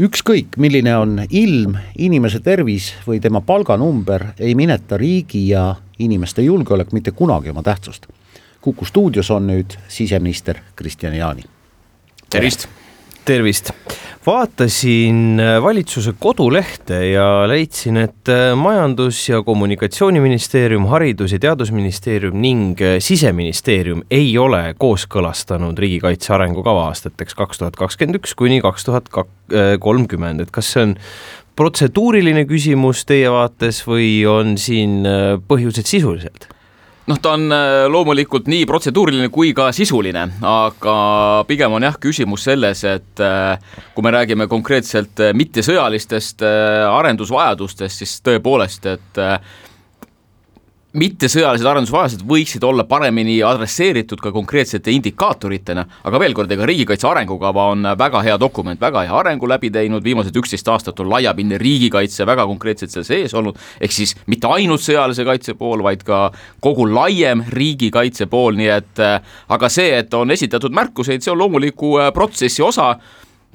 [0.00, 6.94] ükskõik, milline on ilm, inimese tervis või tema palganumber, ei mineta riigi ja inimeste julgeolek
[6.96, 8.06] mitte kunagi oma tähtsust.
[8.60, 11.44] Kuku stuudios on nüüd siseminister Kristian Jaani.
[12.30, 12.68] tervist!
[13.24, 13.72] Tervist!
[14.26, 22.80] vaatasin äh, valitsuse kodulehte ja leidsin, et äh, Majandus- ja Kommunikatsiooniministeerium, Haridus- ja Teadusministeerium ning
[22.80, 29.08] äh, Siseministeerium ei ole kooskõlastanud riigikaitse arengukava aastateks kaks tuhat kakskümmend üks kuni kaks tuhat
[29.80, 30.96] kolmkümmend, et kas see on
[31.56, 35.00] protseduuriline küsimus teie vaates või on siin
[35.48, 36.50] põhjused sisuliselt?
[37.08, 40.94] Noh, ta on äh, loomulikult nii protseduuriline kui ka sisuline, aga
[41.48, 43.56] pigem on jah küsimus selles, et äh,
[43.94, 49.20] kui me räägime konkreetselt äh, mittesõjalistest arendusvajadustest, siis tõepoolest, et
[50.98, 57.68] mittesõjalised arendusvajadused võiksid olla paremini adresseeritud ka konkreetsete indikaatoritena, aga veel kord, ega riigikaitse arengukava
[57.74, 62.26] on väga hea dokument, väga hea arengu läbi teinud, viimased üksteist aastat on laiapindne riigikaitse
[62.26, 66.26] väga konkreetselt seal sees olnud, ehk siis mitte ainult sõjalise kaitse pool, vaid ka
[66.64, 69.06] kogu laiem riigikaitse pool, nii et
[69.48, 72.96] aga see, et on esitatud märkuseid, see on loomuliku protsessi osa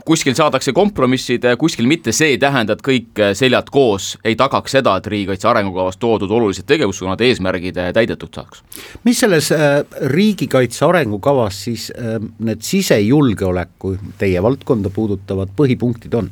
[0.06, 4.96] kuskil saadakse kompromissid, kuskil mitte, see ei tähenda, et kõik seljad koos ei tagaks seda,
[5.00, 8.64] et riigikaitse arengukavas toodud olulised tegevussuunad, eesmärgid täidetud saaks.
[9.04, 9.82] mis selles äh,
[10.14, 16.32] riigikaitse arengukavas siis äh, need sisejulgeoleku, teie valdkonda puudutavad põhipunktid on?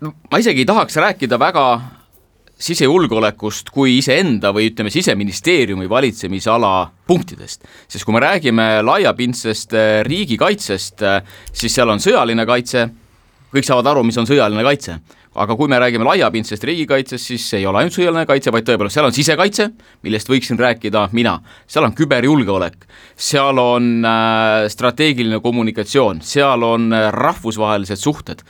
[0.00, 1.66] no ma isegi ei tahaks rääkida väga
[2.60, 7.64] sisejulgeolekust kui iseenda või ütleme, siseministeeriumi valitsemisala punktidest.
[7.88, 12.88] sest kui me räägime laiapindsest äh, riigikaitsest, äh, siis seal on sõjaline kaitse,
[13.54, 14.98] kõik saavad aru, mis on sõjaline kaitse.
[15.34, 19.08] aga kui me räägime laiapindsest riigikaitsest, siis ei ole ainult sõjaline kaitse, vaid tõepoolest, seal
[19.08, 19.70] on sisekaitse,
[20.06, 27.98] millest võiksin rääkida mina, seal on küberjulgeolek, seal on äh, strateegiline kommunikatsioon, seal on rahvusvahelised
[27.98, 28.46] suhted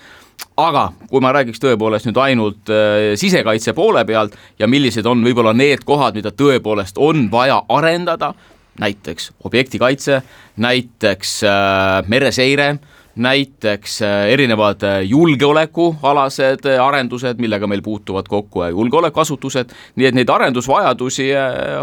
[0.57, 5.55] aga kui ma räägiks tõepoolest nüüd ainult äh, sisekaitse poole pealt ja millised on võib-olla
[5.57, 8.35] need kohad, mida tõepoolest on vaja arendada,
[8.81, 10.23] näiteks objektikaitse,
[10.57, 18.65] näiteks äh, mereseire äh,, näiteks äh, erinevad äh, julgeolekualased äh, arendused, millega meil puutuvad kokku
[18.71, 21.29] julgeolekuasutused, nii et neid arendusvajadusi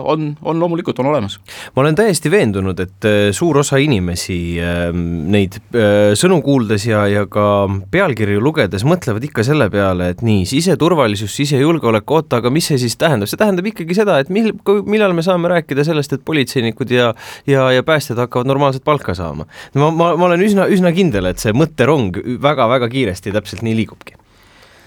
[0.03, 1.39] on, on loomulikult, on olemas.
[1.75, 5.57] ma olen täiesti veendunud, et suur osa inimesi ähm, neid
[6.17, 7.45] sõnu kuuldes ja, ja ka
[7.91, 12.97] pealkirju lugedes mõtlevad ikka selle peale, et nii, siseturvalisus, sisejulgeolek, oota, aga mis see siis
[12.99, 14.53] tähendab, see tähendab ikkagi seda, et mil-,
[14.87, 17.11] millal me saame rääkida sellest, et politseinikud ja
[17.47, 19.45] ja, ja päästjad hakkavad normaalset palka saama.
[19.75, 23.75] ma, ma, ma olen üsna, üsna kindel, kindel, et see mõtterong väga-väga kiiresti täpselt nii
[23.75, 24.17] liigubki.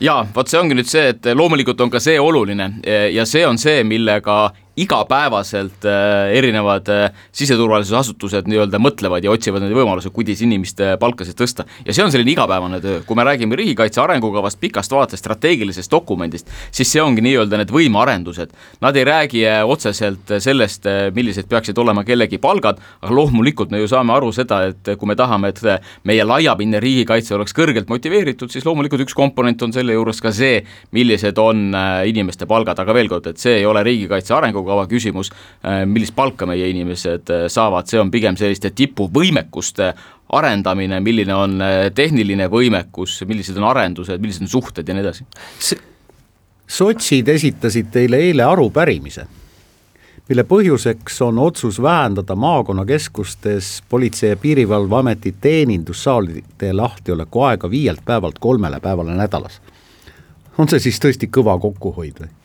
[0.02, 3.58] Jaa, vot see ongi nüüd see, et loomulikult on ka see oluline ja see on
[3.58, 10.42] see, millega igapäevaselt äh, erinevad äh, siseturvalisuse asutused nii-öelda mõtlevad ja otsivad neid võimalusi, kuidas
[10.42, 11.66] inimeste palkasid tõsta.
[11.86, 16.50] ja see on selline igapäevane töö, kui me räägime riigikaitse arengukavast, pikast vaatest, strateegilisest dokumendist,
[16.74, 18.54] siis see ongi nii-öelda need võimearendused.
[18.82, 23.88] Nad ei räägi äh, otseselt sellest, millised peaksid olema kellegi palgad, aga loomulikult me ju
[23.90, 25.62] saame aru seda, et kui me tahame, et
[26.08, 30.64] meie laiapindne riigikaitse oleks kõrgelt motiveeritud, siis loomulikult üks komponent on selle juures ka see,
[30.96, 31.70] millised on
[32.08, 35.30] inimeste palgad, aga veel kord, et see ei ole riigikaitse arengukava, arengukava küsimus,
[35.64, 39.92] äh, millist palka meie inimesed äh, saavad, see on pigem selliste tipuvõimekuste
[40.34, 45.24] arendamine, milline on äh, tehniline võimekus, millised on arendused, millised on suhted ja nii edasi.
[46.66, 49.26] sotsid esitasid teile eile arupärimise,
[50.28, 58.80] mille põhjuseks on otsus vähendada maakonnakeskustes Politsei- ja Piirivalveameti teenindussaalide lahtioleku aega viielt päevalt kolmele
[58.80, 59.60] päevale nädalas.
[60.58, 62.43] on see siis tõesti kõva kokkuhoid või?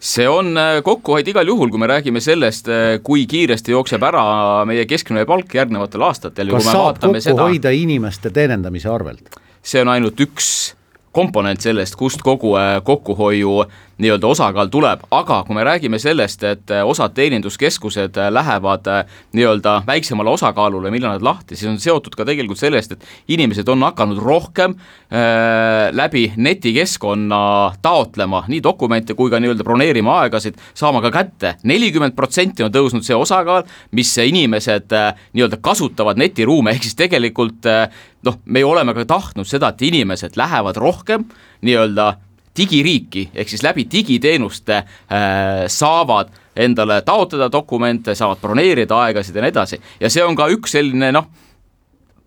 [0.00, 4.64] See on äh, kokkuhoid igal juhul, kui me räägime sellest, äh, kui kiiresti jookseb ära
[4.68, 6.54] meie keskmine palk järgnevatel aastatel.
[6.54, 9.40] kas saab kokku seda, hoida inimeste teenindamise arvelt?
[9.62, 10.74] see on ainult üks
[11.12, 13.64] komponent sellest, kust kogu äh, kokkuhoiu
[13.98, 18.86] nii-öelda osakaal tuleb, aga kui me räägime sellest, et äh, osad teeninduskeskused äh, lähevad
[19.34, 23.82] nii-öelda väiksemale osakaalule, millal nad lahti, siis on seotud ka tegelikult sellest, et inimesed on
[23.88, 27.40] hakanud rohkem äh, läbi netikeskkonna
[27.82, 31.54] taotlema nii dokumente kui ka nii-öelda broneerima aegasid, saama ka kätte.
[31.62, 37.66] nelikümmend protsenti on tõusnud see osakaal, mis inimesed äh, nii-öelda kasutavad netiruume, ehk siis tegelikult
[37.66, 37.88] äh,
[38.26, 41.26] noh, me oleme ka tahtnud seda, et inimesed lähevad rohkem
[41.66, 42.14] nii-öelda
[42.58, 49.54] digiriiki, ehk siis läbi digiteenuste äh, saavad endale taotleda dokumente, saavad broneerida aegasid ja nii
[49.54, 51.28] edasi ja see on ka üks selline noh,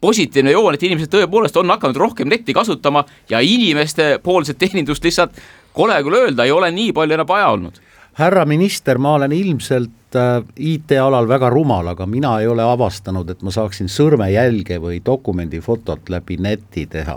[0.02, 5.38] positiivne joon, et inimesed tõepoolest on hakanud rohkem netti kasutama ja inimeste poolset teenindust lihtsalt
[5.74, 7.82] kole küll öelda, ei ole nii palju enam vaja olnud.
[8.20, 13.44] härra minister, ma olen ilmselt Äh, IT-alal väga rumal, aga mina ei ole avastanud, et
[13.48, 17.16] ma saaksin sõrmejälge või dokumendifotot läbi neti teha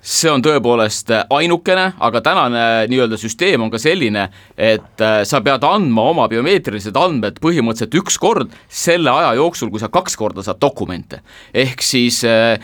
[0.00, 5.64] see on tõepoolest ainukene, aga tänane nii-öelda süsteem on ka selline, et äh, sa pead
[5.66, 10.60] andma oma biomeetrilised andmed põhimõtteliselt üks kord selle aja jooksul, kui sa kaks korda saad
[10.60, 11.20] dokumente.
[11.54, 12.56] ehk siis äh,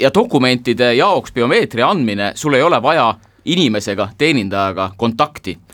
[0.00, 3.14] ja dokumentide jaoks biomeetria andmine, sul ei ole vaja
[3.44, 5.71] inimesega, teenindajaga kontakti Äh,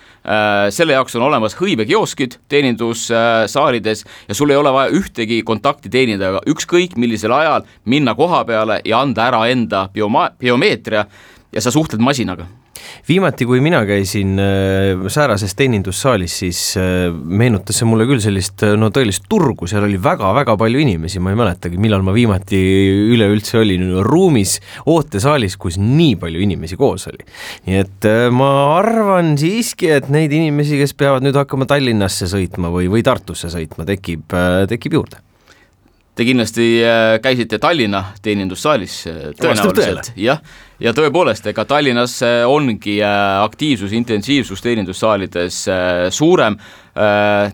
[0.74, 6.98] selle jaoks on olemas hõivekioskid teenindussaalides ja sul ei ole vaja ühtegi kontakti teenindajaga, ükskõik
[7.00, 11.06] millisel ajal minna koha peale ja anda ära enda bioma-, biomeetria
[11.52, 12.48] ja sa suhtled masinaga
[13.08, 18.74] viimati, kui mina käisin äh, säärases teenindussaalis, siis äh, meenutas see mulle küll sellist äh,
[18.78, 22.60] no tõelist turgu, seal oli väga-väga palju inimesi, ma ei mäletagi, millal ma viimati
[23.14, 24.58] üleüldse olin ruumis,
[24.88, 27.24] ootesaalis, kus nii palju inimesi koos oli.
[27.68, 32.90] nii et ma arvan siiski, et neid inimesi, kes peavad nüüd hakkama Tallinnasse sõitma või,
[32.92, 34.28] või Tartusse sõitma, tekib,
[34.68, 35.27] tekib juurde
[36.18, 36.64] Te kindlasti
[37.22, 39.04] käisite Tallinna teenindussaalis
[39.38, 40.40] tõenäoliselt, jah.
[40.78, 43.12] Ja tõepoolest, ega Tallinnas äh, ongi äh,
[43.42, 46.58] aktiivsus, intensiivsus teenindussaalides äh, suurem,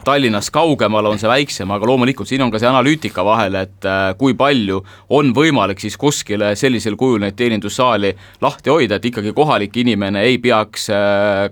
[0.05, 3.85] Tallinnast kaugemal on see väiksem, aga loomulikult siin on ka see analüütika vahel, et
[4.17, 4.79] kui palju
[5.13, 10.39] on võimalik siis kuskile sellisel kujul neid teenindussaali lahti hoida, et ikkagi kohalik inimene ei
[10.41, 10.89] peaks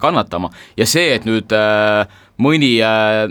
[0.00, 0.48] kannatama.
[0.80, 1.52] Ja see, et nüüd
[2.38, 2.78] mõni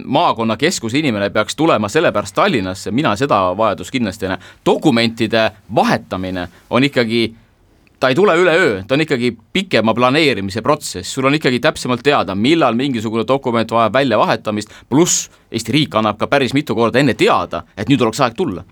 [0.06, 4.39] maakonnakeskuse inimene peaks tulema sellepärast Tallinnasse, mina seda vajadust kindlasti ei näe.
[4.65, 7.36] dokumentide vahetamine on ikkagi
[8.01, 12.36] ta ei tule üleöö, ta on ikkagi pikema planeerimise protsess, sul on ikkagi täpsemalt teada,
[12.36, 17.65] millal mingisugune dokument vajab väljavahetamist, pluss Eesti riik annab ka päris mitu korda enne teada,
[17.75, 18.63] et nüüd oleks aeg tulla.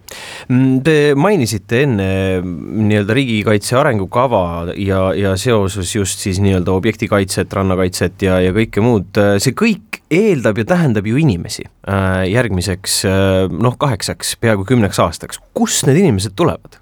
[0.48, 2.08] Mm, te mainisite enne
[2.40, 9.20] nii-öelda riigikaitse arengukava ja, ja seoses just siis nii-öelda objektikaitset, rannakaitset ja, ja kõike muud,
[9.44, 15.44] see kõik eeldab ja tähendab ju inimesi äh, järgmiseks äh, noh, kaheksaks, peaaegu kümneks aastaks,
[15.54, 16.80] kust need inimesed tulevad?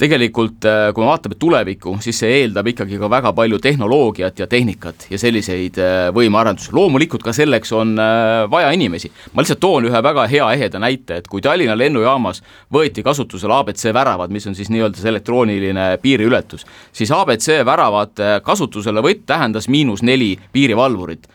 [0.00, 4.46] Tegelikult äh, kui me vaatame tulevikku, siis see eeldab ikkagi ka väga palju tehnoloogiat ja
[4.50, 9.10] tehnikat ja selliseid äh, võimearendusi, loomulikult ka selleks on äh, vaja inimesi.
[9.34, 12.42] ma lihtsalt toon ühe väga hea eheda näite, et kui Tallinna lennujaamas
[12.72, 19.26] võeti kasutusele abc väravad, mis on siis nii-öelda see elektrooniline piiriületus, siis abc väravate kasutuselevõtt
[19.28, 21.28] tähendas miinus neli piirivalvurit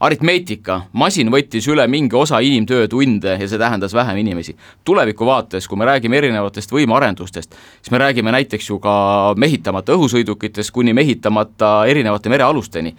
[0.00, 4.56] aritmeetika, masin võttis üle mingi osa inimtöötunde ja see tähendas vähem inimesi.
[4.84, 10.70] tuleviku vaates, kui me räägime erinevatest võimearendustest, siis me räägime näiteks ju ka mehitamata õhusõidukitest
[10.72, 12.96] kuni mehitamata erinevate merealusteni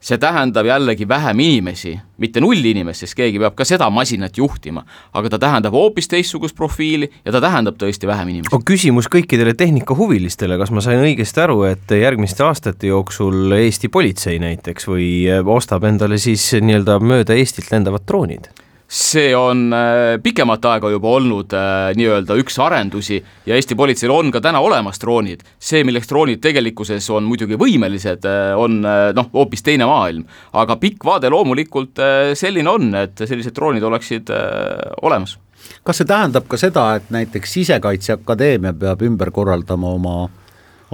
[0.00, 4.84] see tähendab jällegi vähem inimesi, mitte null inimest, sest keegi peab ka seda masinat juhtima,
[5.16, 8.60] aga ta tähendab hoopis teistsugust profiili ja ta tähendab tõesti vähem inimesi.
[8.66, 14.88] küsimus kõikidele tehnikahuvilistele, kas ma sain õigesti aru, et järgmiste aastate jooksul Eesti politsei näiteks
[14.88, 15.08] või
[15.56, 18.52] ostab endale siis nii-öelda mööda Eestit lendavad droonid?
[18.88, 24.30] See on äh, pikemat aega juba olnud äh, nii-öelda üks arendusi ja Eesti politseil on
[24.30, 25.42] ka täna olemas droonid.
[25.58, 30.24] see, milleks droonid tegelikkuses on muidugi võimelised, äh, on noh, hoopis teine maailm.
[30.52, 31.98] aga pikk vaade loomulikult
[32.38, 34.30] selline on, et sellised droonid oleksid
[35.02, 35.36] olemas.
[35.82, 40.16] kas see tähendab ka seda, et näiteks Sisekaitseakadeemia peab ümber korraldama oma,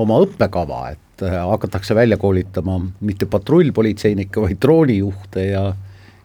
[0.01, 5.73] oma õppekava, et hakatakse välja koolitama mitte patrullpolitseinikke, vaid droonijuhte ja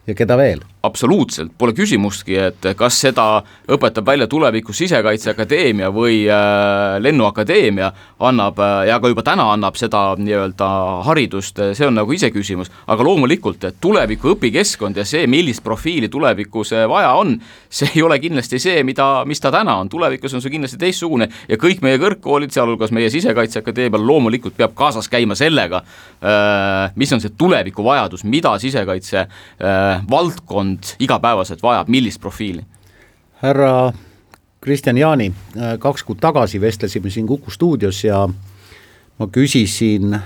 [0.08, 0.64] ja keda veel?
[0.82, 3.24] Absoluutselt, pole küsimustki, et kas seda
[3.70, 7.90] õpetab välja tulevikus Sisekaitseakadeemia või äh, Lennuakadeemia,
[8.28, 10.68] annab äh, ja ka juba täna annab seda nii-öelda
[11.08, 16.72] haridust, see on nagu iseküsimus, aga loomulikult, et tuleviku õpikeskkond ja see, millist profiili tulevikus
[16.76, 17.34] äh, vaja on,
[17.68, 21.26] see ei ole kindlasti see, mida, mis ta täna on, tulevikus on see kindlasti teistsugune
[21.48, 25.82] ja kõik meie kõrgkoolid, sealhulgas meie Sisekaitseakadeemial loomulikult peab kaasas käima sellega,
[26.98, 29.24] mis on see tuleviku vajadus, mida sisekaitse
[30.10, 32.64] valdkond ühiskond igapäevaselt vajab, millist profiili?
[33.42, 33.92] härra
[34.60, 35.32] Kristjan Jaani,
[35.78, 38.28] kaks kuud tagasi vestlesime siin Kuku stuudios ja
[39.18, 40.18] ma küsisin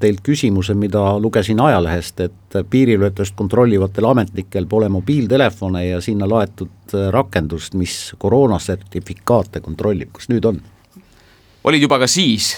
[0.00, 7.74] teilt küsimuse, mida lugesin ajalehest, et piiriületust kontrollivatel ametnikel pole mobiiltelefone ja sinna laetud rakendust,
[7.74, 10.60] mis koroonasertifikaate kontrollib, kas nüüd on?
[11.64, 12.56] olid juba ka siis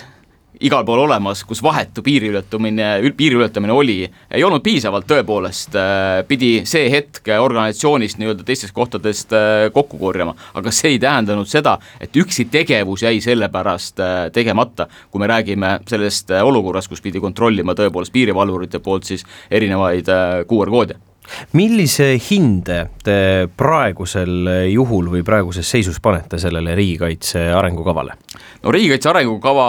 [0.65, 3.99] igal pool olemas, kus vahetu piiriületamine, piiriületamine oli,
[4.35, 10.35] ei olnud piisavalt tõepoolest, äh, pidi see hetk organisatsioonist nii-öelda teistest kohtadest äh, kokku korjama,
[10.59, 15.79] aga see ei tähendanud seda, et üksi tegevus jäi sellepärast äh, tegemata, kui me räägime
[15.89, 20.11] sellest olukorrast, kus pidi kontrollima tõepoolest piirivalvurite poolt siis erinevaid
[20.49, 21.08] QR-koode
[21.53, 28.17] millise hinde te praegusel juhul või praeguses seisus panete sellele riigikaitse arengukavale?
[28.63, 29.69] no riigikaitse arengukava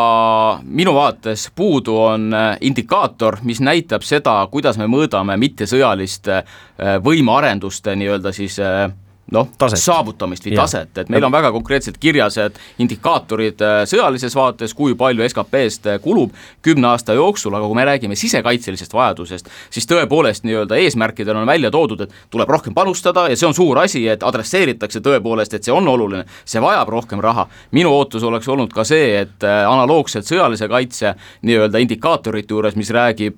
[0.63, 7.95] minu vaates puudu on äh, indikaator, mis näitab seda, kuidas me mõõdame mittesõjaliste äh, võimearenduste
[7.95, 8.89] nii-öelda siis äh,
[9.31, 10.63] noh, saavutamist või ja.
[10.63, 15.91] taset, et meil on väga konkreetselt kirjas, et indikaatorid äh, sõjalises vaates, kui palju SKP-st
[15.93, 16.33] äh, kulub
[16.65, 21.71] kümne aasta jooksul, aga kui me räägime sisekaitselisest vajadusest, siis tõepoolest nii-öelda eesmärkidel on välja
[21.73, 25.75] toodud, et tuleb rohkem panustada ja see on suur asi, et adresseeritakse tõepoolest, et see
[25.75, 27.47] on oluline, see vajab rohkem raha.
[27.71, 31.13] minu ootus oleks olnud ka see, et äh, analoogselt sõjalise kaitse
[31.45, 33.37] nii-öelda indikaatorite juures, mis räägib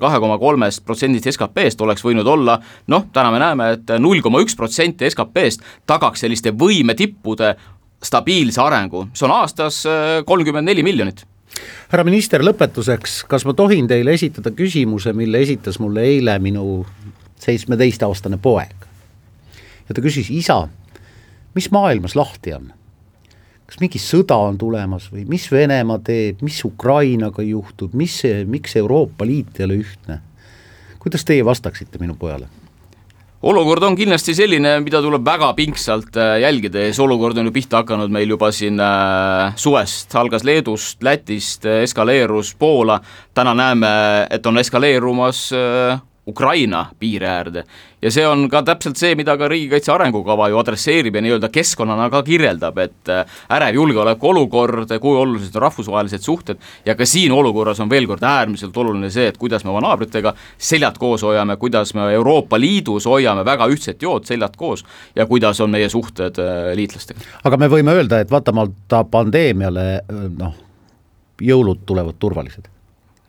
[0.00, 2.58] kahe koma kolmest protsendist SKP-st, oleks võinud olla
[2.92, 7.54] noh, täna me näeme et, et null koma üks protsenti SKP SKP-st tagaks selliste võimetippude
[8.02, 11.24] stabiilse arengu, see on aastas äh, kolmkümmend neli miljonit
[11.90, 16.84] härra minister, lõpetuseks, kas ma tohin teile esitada küsimuse, mille esitas mulle eile minu
[17.42, 18.86] seitsmeteistaastane poeg?
[19.88, 20.62] ja ta küsis, isa,
[21.54, 22.70] mis maailmas lahti on?
[23.66, 29.26] kas mingi sõda on tulemas või mis Venemaa teeb, mis Ukrainaga juhtub, mis miks Euroopa
[29.26, 30.20] Liit ei ole ühtne?
[30.98, 32.48] kuidas teie vastaksite minu pojale?
[33.42, 37.54] Olukord on kindlasti selline, mida tuleb väga pingsalt äh, jälgida ja see olukord on ju
[37.54, 43.00] pihta hakanud meil juba siin äh, suvest, algas Leedust, Lätist, äh, eskaleerus Poola,
[43.34, 43.92] täna näeme,
[44.30, 45.48] et on eskaleerumas
[46.26, 47.64] Ukraina piire äärde.
[48.02, 52.06] ja see on ka täpselt see, mida ka riigikaitse arengukava ju adresseerib ja nii-öelda keskkonnana
[52.10, 57.80] ka kirjeldab, et äh, ärev julgeolekuolukord, kui olulised on rahvusvahelised suhted ja ka siin olukorras
[57.80, 61.94] on veel kord äärmiselt oluline see, et kuidas me oma naabritega seljad koos hoiame, kuidas
[61.94, 64.84] me Euroopa Liidus hoiame väga ühtset jood seljad koos
[65.16, 67.20] ja kuidas on meie suhted äh, liitlastega.
[67.44, 69.88] aga me võime öelda, et vaatamata pandeemiale
[70.38, 70.56] noh,
[71.40, 72.68] jõulud tulevad turvalised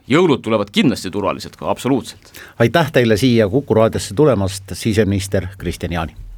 [0.08, 2.34] jõulud tulevad kindlasti turvaliselt ka, absoluutselt.
[2.60, 6.31] aitäh teile siia Kuku raadiosse tulemast, siseminister Kristian Jaani